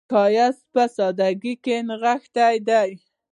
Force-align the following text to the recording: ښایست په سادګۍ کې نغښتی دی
ښایست 0.11 0.63
په 0.73 0.83
سادګۍ 0.95 1.53
کې 1.63 1.75
نغښتی 1.87 2.55
دی 2.67 2.91